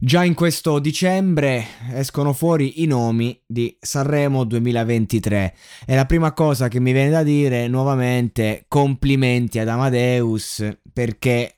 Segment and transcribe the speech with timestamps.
[0.00, 6.68] Già in questo dicembre escono fuori i nomi di Sanremo 2023 e la prima cosa
[6.68, 11.56] che mi viene da dire nuovamente complimenti ad Amadeus perché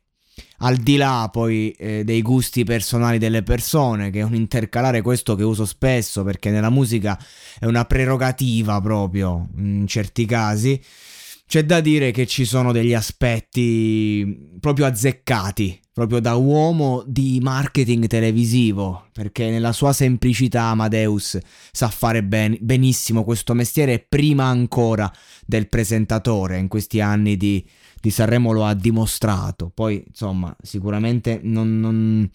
[0.61, 5.35] al di là poi eh, dei gusti personali delle persone, che è un intercalare questo
[5.35, 7.23] che uso spesso perché nella musica
[7.59, 10.83] è una prerogativa proprio in certi casi,
[11.47, 18.07] c'è da dire che ci sono degli aspetti proprio azzeccati, proprio da uomo di marketing
[18.07, 21.39] televisivo, perché nella sua semplicità Amadeus
[21.73, 25.13] sa fare ben, benissimo questo mestiere prima ancora
[25.45, 27.63] del presentatore, in questi anni di,
[28.01, 32.31] di Sanremo lo ha dimostrato, poi insomma sicuramente non, non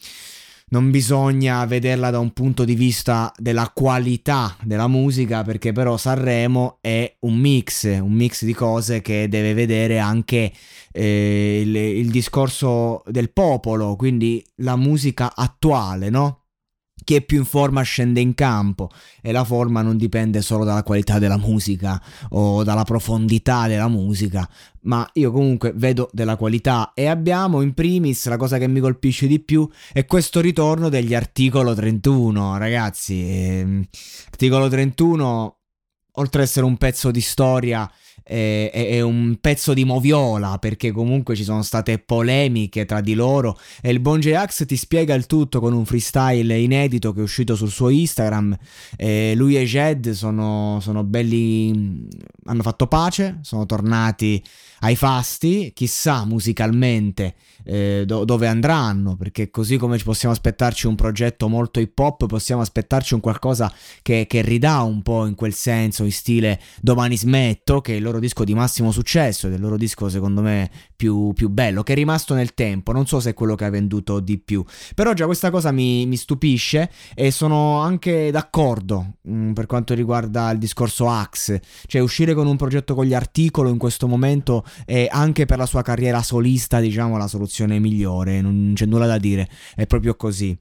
[0.67, 6.79] non bisogna vederla da un punto di vista della qualità della musica, perché però Sanremo
[6.81, 10.51] è un mix, un mix di cose che deve vedere anche
[10.91, 16.44] eh, il, il discorso del popolo, quindi la musica attuale, no?
[17.03, 18.89] Chi è più in forma scende in campo
[19.21, 24.49] e la forma non dipende solo dalla qualità della musica o dalla profondità della musica,
[24.83, 29.27] ma io comunque vedo della qualità e abbiamo in primis la cosa che mi colpisce
[29.27, 33.13] di più è questo ritorno degli articolo 31, ragazzi.
[33.21, 33.87] Eh,
[34.29, 35.57] articolo 31
[36.17, 37.89] oltre ad essere un pezzo di storia
[38.27, 43.57] è, è, un pezzo di moviola perché comunque ci sono state polemiche tra di loro.
[43.81, 47.55] E il Bon J-Ax ti spiega il tutto con un freestyle inedito che è uscito
[47.55, 48.57] sul suo Instagram.
[48.97, 52.07] E lui e Jed sono, sono belli
[52.45, 54.43] hanno fatto pace sono tornati
[54.79, 55.71] ai fasti.
[55.75, 61.97] Chissà musicalmente eh, do- dove andranno perché così come possiamo aspettarci un progetto molto hip
[61.97, 66.61] hop possiamo aspettarci un qualcosa che, che ridà un po' in quel senso in stile
[66.79, 71.33] domani smetto che loro loro disco di massimo successo, del loro disco secondo me più,
[71.33, 74.19] più, bello, che è rimasto nel tempo, non so se è quello che ha venduto
[74.19, 79.53] di più, però già questa cosa mi, mi stupisce e sono anche d'accordo mh, mm,
[79.53, 83.77] per quanto riguarda il discorso Axe, cioè uscire con un progetto con gli articoli in
[83.77, 88.85] questo momento è anche per la sua carriera solista diciamo la soluzione migliore, non c'è
[88.85, 90.57] nulla da dire, è proprio così.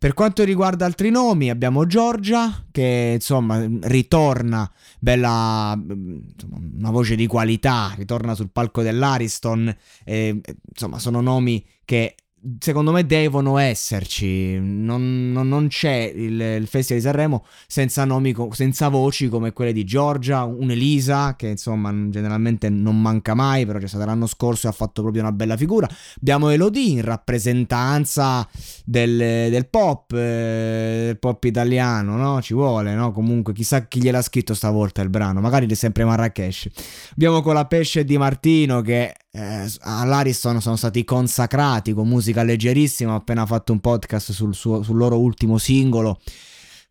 [0.00, 7.26] Per quanto riguarda altri nomi, abbiamo Giorgia, che insomma ritorna, bella, insomma, una voce di
[7.26, 9.76] qualità, ritorna sul palco dell'Ariston.
[10.02, 10.40] E,
[10.70, 12.14] insomma, sono nomi che
[12.58, 14.58] secondo me devono esserci.
[14.58, 19.72] Non, non, non c'è il, il, Festival di Sanremo senza nomi, senza voci come quelle
[19.72, 24.70] di Giorgia, un'Elisa, che insomma generalmente non manca mai, però c'è stato l'anno scorso e
[24.70, 25.88] ha fatto proprio una bella figura.
[26.16, 28.48] Abbiamo Elodie in rappresentanza
[28.84, 32.40] del, del pop, eh, del pop italiano, no?
[32.40, 33.12] Ci vuole, no?
[33.12, 36.68] Comunque, chissà chi gliel'ha scritto stavolta il brano, magari è sempre Marrakesh.
[37.12, 43.12] Abbiamo con la pesce di Martino che eh, all'Ariston sono stati consacrati con musica leggerissima.
[43.12, 46.20] Ho appena fatto un podcast sul, suo, sul loro ultimo singolo.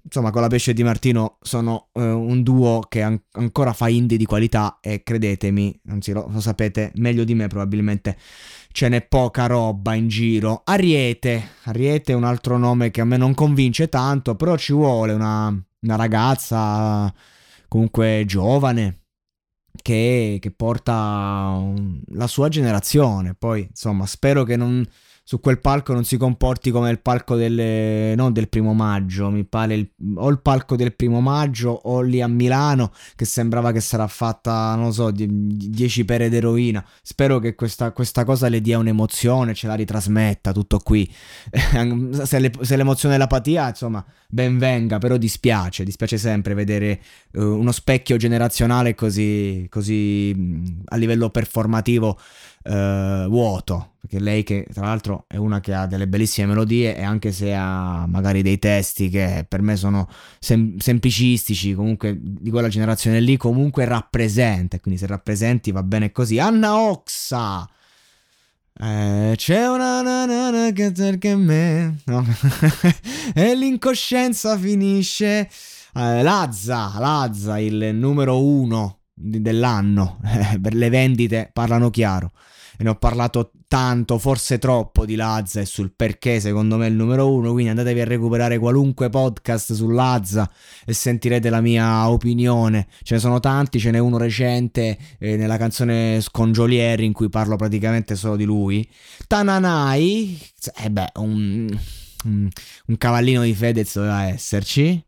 [0.02, 4.18] Insomma, con la pesce di Martino sono eh, un duo che an- ancora fa indie
[4.18, 8.18] di qualità e credetemi, anzi lo, lo sapete meglio di me probabilmente,
[8.72, 10.62] ce n'è poca roba in giro.
[10.64, 15.12] Ariete, Ariete è un altro nome che a me non convince tanto, però ci vuole
[15.12, 15.48] una,
[15.82, 17.14] una ragazza
[17.68, 19.00] comunque giovane
[19.82, 21.62] che, che porta
[22.14, 23.34] la sua generazione.
[23.34, 24.86] Poi, insomma, spero che non
[25.30, 29.44] su quel palco non si comporti come il palco del, non del primo maggio, mi
[29.44, 33.80] pare il, o il palco del primo maggio o lì a Milano che sembrava che
[33.80, 36.84] sarà fatta, non so, 10 pere d'eroina.
[37.04, 41.08] Spero che questa, questa, cosa le dia un'emozione, ce la ritrasmetta, tutto qui.
[42.24, 47.00] se, le, se l'emozione è l'apatia, insomma, ben venga, però dispiace, dispiace sempre vedere
[47.34, 50.36] uh, uno specchio generazionale così, così
[50.86, 52.18] a livello performativo
[52.64, 57.04] uh, vuoto, perché lei che tra l'altro è una che ha delle bellissime melodie e
[57.04, 60.08] anche se ha magari dei testi che per me sono
[60.40, 66.40] sem- semplicistici, comunque di quella generazione lì, comunque rappresenta, quindi se rappresenti va bene così.
[66.40, 67.70] Anna Oxa!
[68.82, 72.26] Eh, c'è una nanana che cerca me no.
[73.36, 75.50] e l'incoscienza finisce
[75.94, 80.20] eh, Lazza, Lazza il numero uno dell'anno
[80.62, 82.32] per le vendite parlano chiaro
[82.82, 86.90] e ne ho parlato tanto, forse troppo di Lazza e sul perché secondo me è
[86.90, 90.50] il numero uno, quindi andatevi a recuperare qualunque podcast su Lazza
[90.86, 92.88] e sentirete la mia opinione.
[93.04, 97.58] Ce ne sono tanti, ce n'è uno recente eh, nella canzone Scongiolieri in cui parlo
[97.58, 98.90] praticamente solo di lui.
[99.28, 100.40] Tananai,
[100.82, 101.78] eh beh, un,
[102.24, 102.50] un,
[102.86, 105.04] un cavallino di Fedez doveva esserci.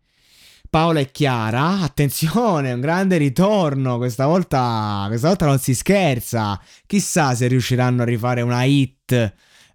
[0.72, 6.58] Paola e Chiara, attenzione, un grande ritorno, questa volta, questa volta non si scherza,
[6.88, 9.12] chissà se riusciranno a rifare una hit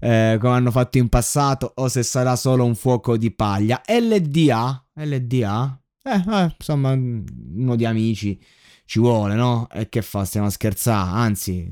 [0.01, 3.83] eh, come hanno fatto in passato o se sarà solo un fuoco di paglia.
[3.87, 8.43] LDA, LDA, eh, eh, insomma, uno di amici
[8.87, 9.69] ci vuole, no?
[9.71, 11.71] E che fa, stiamo a scherzare, anzi,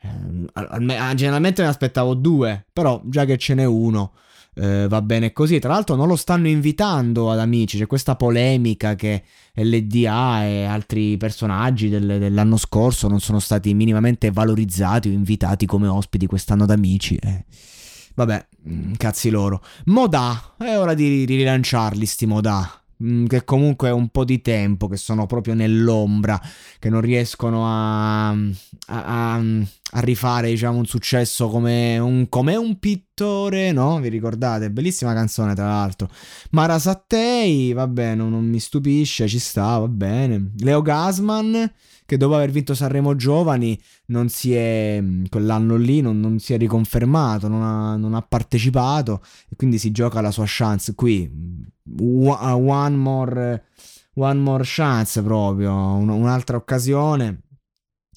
[0.00, 4.14] eh, generalmente ne aspettavo due, però già che ce n'è uno
[4.58, 5.58] eh, va bene così.
[5.58, 9.22] Tra l'altro non lo stanno invitando ad amici, c'è questa polemica che
[9.54, 15.86] LDA e altri personaggi del, dell'anno scorso non sono stati minimamente valorizzati o invitati come
[15.86, 17.16] ospiti quest'anno ad amici.
[17.16, 17.44] Eh.
[18.14, 19.62] Vabbè, mm, cazzi loro.
[19.86, 22.82] Moda, è ora di, rilanciarli sti Moda.
[23.02, 26.40] Mm, che comunque è un po' di tempo che sono proprio nell'ombra,
[26.80, 33.70] che non riescono a, a, a, rifare diciamo un successo come un, come un, pittore,
[33.70, 34.00] no?
[34.00, 34.70] Vi ricordate?
[34.72, 36.08] Bellissima canzone tra l'altro.
[36.50, 40.50] Mara Sattei, vabbè, non, non mi stupisce, ci sta, va bene.
[40.58, 41.70] Leo Gasman
[42.08, 46.56] che dopo aver vinto Sanremo Giovani non si è, quell'anno lì non, non si è
[46.56, 51.30] riconfermato, non ha, non ha, partecipato e quindi si gioca la sua chance qui.
[51.96, 53.62] One more,
[54.14, 57.47] one more chance proprio, un'altra occasione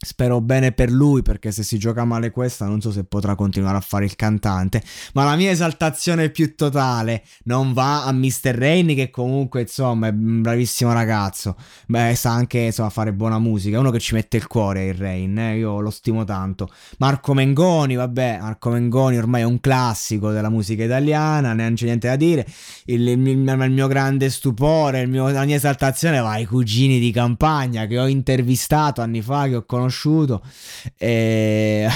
[0.03, 3.77] Spero bene per lui perché se si gioca male questa non so se potrà continuare
[3.77, 4.81] a fare il cantante.
[5.13, 8.55] Ma la mia esaltazione più totale non va a Mr.
[8.55, 11.55] Rain che comunque insomma è un bravissimo ragazzo.
[11.85, 13.77] Beh, sa anche insomma, fare buona musica.
[13.77, 15.57] È uno che ci mette il cuore il Rain, eh?
[15.57, 16.71] io lo stimo tanto.
[16.97, 22.07] Marco Mengoni, vabbè, Marco Mengoni ormai è un classico della musica italiana, neanche c'è niente
[22.07, 22.47] da dire.
[22.85, 27.11] Il, il, il, il mio grande stupore, mio, la mia esaltazione va ai cugini di
[27.11, 30.41] campagna che ho intervistato anni fa, che ho conosciuto conosciuto.
[30.97, 31.89] E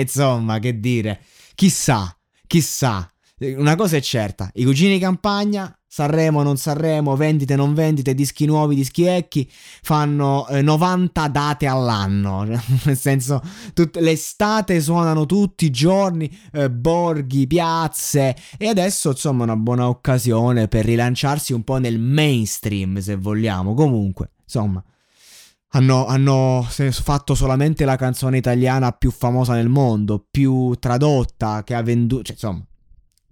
[0.00, 1.20] insomma, che dire,
[1.54, 2.16] chissà,
[2.46, 3.12] chissà.
[3.38, 8.46] Una cosa è certa, i cugini di campagna Sanremo, non Sanremo, vendite, non vendite, dischi
[8.46, 12.44] nuovi, dischi vecchi, fanno eh, 90 date all'anno,
[12.84, 13.42] nel senso
[13.72, 20.68] tut- l'estate suonano tutti i giorni, eh, borghi, piazze e adesso insomma una buona occasione
[20.68, 24.84] per rilanciarsi un po' nel mainstream se vogliamo, comunque insomma
[25.70, 31.82] hanno, hanno, fatto solamente la canzone italiana più famosa nel mondo, più tradotta, che ha
[31.82, 32.22] venduto...
[32.22, 32.64] Cioè, insomma,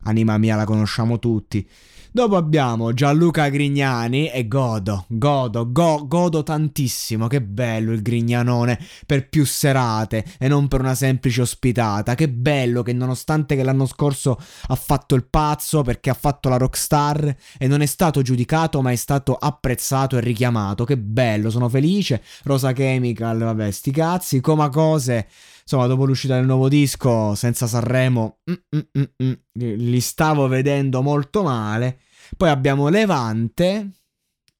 [0.08, 1.68] Anima mia la conosciamo tutti.
[2.10, 7.26] Dopo abbiamo Gianluca Grignani e godo, godo, go, godo tantissimo.
[7.26, 12.14] Che bello il Grignanone per più serate e non per una semplice ospitata.
[12.14, 14.38] Che bello che nonostante che l'anno scorso
[14.68, 18.90] ha fatto il pazzo perché ha fatto la rockstar e non è stato giudicato ma
[18.90, 20.84] è stato apprezzato e richiamato.
[20.84, 22.22] Che bello, sono felice.
[22.44, 25.26] Rosa Chemical, vabbè, sti cazzi, coma cose
[25.68, 31.42] insomma, dopo l'uscita del nuovo disco, senza Sanremo, mm, mm, mm, li stavo vedendo molto
[31.42, 31.98] male.
[32.38, 33.90] Poi abbiamo Levante,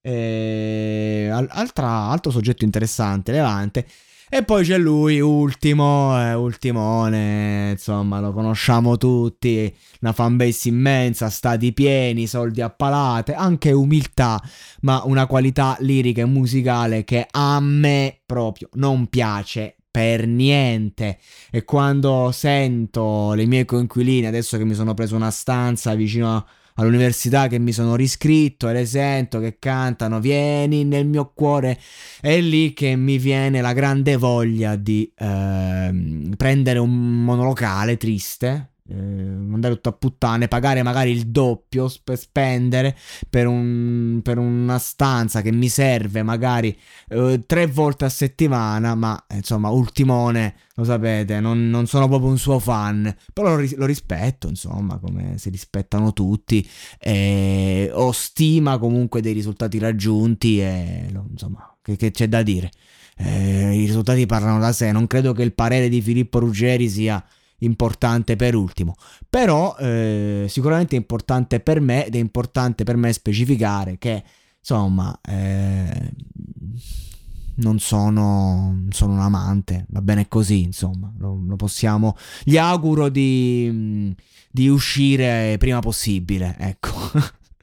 [0.02, 3.86] eh, altra, altro soggetto interessante, Levante.
[4.28, 11.72] E poi c'è lui, ultimo, eh, ultimone, insomma, lo conosciamo tutti, una fanbase immensa, stati
[11.72, 14.38] pieni, soldi a palate, anche umiltà,
[14.82, 21.18] ma una qualità lirica e musicale che a me proprio non piace per niente.
[21.50, 27.48] E quando sento le mie coinquiline, adesso che mi sono preso una stanza vicino all'università,
[27.48, 31.78] che mi sono riscritto e le sento che cantano, vieni nel mio cuore,
[32.20, 38.94] è lì che mi viene la grande voglia di eh, prendere un monolocale triste eh,
[38.94, 42.96] mandare tutto a puttane, pagare magari il doppio per spendere
[43.28, 46.76] per, un, per una stanza che mi serve magari
[47.08, 52.38] eh, tre volte a settimana, ma insomma, ultimone, lo sapete, non, non sono proprio un
[52.38, 56.66] suo fan, però lo, lo, rispetto, insomma, come si rispettano tutti,
[56.98, 62.70] eh, ho stima comunque dei risultati raggiunti e insomma, che, che c'è da dire.
[63.18, 67.22] Eh, I risultati parlano da sé, non credo che il parere di Filippo Ruggeri sia
[67.58, 68.94] importante per ultimo.
[69.28, 74.22] Però eh, sicuramente è importante per me ed è importante per me specificare che
[74.58, 76.12] insomma eh,
[77.56, 82.16] non sono, sono, un amante, va bene così, insomma, lo, lo possiamo...
[82.44, 84.14] Gli auguro di,
[84.50, 86.90] di uscire prima possibile, ecco.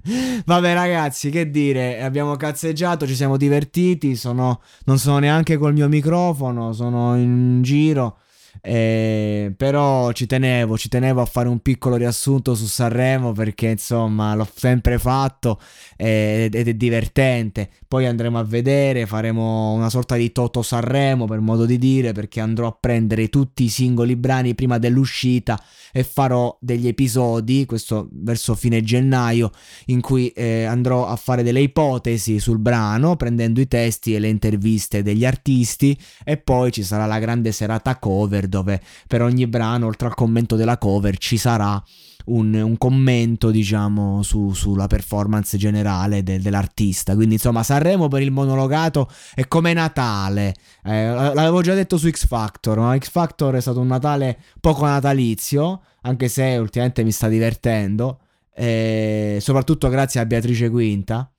[0.46, 5.88] Vabbè ragazzi, che dire, abbiamo cazzeggiato, ci siamo divertiti, sono, non sono neanche col mio
[5.88, 8.20] microfono, sono in giro.
[8.62, 14.34] Eh, però ci tenevo, ci tenevo a fare un piccolo riassunto su Sanremo perché insomma
[14.36, 15.60] l'ho sempre fatto
[15.98, 17.70] eh, ed è divertente.
[17.88, 22.40] Poi andremo a vedere, faremo una sorta di Toto Sanremo per modo di dire perché
[22.40, 28.56] andrò a prendere tutti i singoli brani prima dell'uscita e farò degli episodi, questo verso
[28.56, 29.52] fine gennaio,
[29.86, 34.28] in cui eh, andrò a fare delle ipotesi sul brano prendendo i testi e le
[34.28, 39.88] interviste degli artisti e poi ci sarà la grande serata cover dove per ogni brano,
[39.88, 41.82] oltre al commento della cover, ci sarà
[42.26, 47.16] un, un commento, diciamo, su, sulla performance generale de, dell'artista.
[47.16, 50.54] Quindi, insomma, Sanremo per il monologato è come Natale.
[50.84, 54.86] Eh, l'avevo già detto su X Factor, ma X Factor è stato un Natale poco
[54.86, 58.20] natalizio, anche se ultimamente mi sta divertendo.
[58.58, 61.30] Eh, soprattutto grazie a Beatrice Quinta.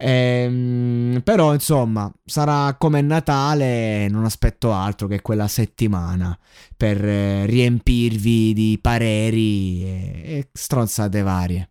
[0.00, 6.38] Ehm, però insomma sarà come Natale, non aspetto altro che quella settimana
[6.76, 11.70] per eh, riempirvi di pareri e, e stronzate varie.